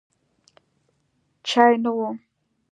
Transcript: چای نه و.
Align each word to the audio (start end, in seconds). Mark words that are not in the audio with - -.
چای 1.47 1.73
نه 1.83 1.91
و. 1.97 1.97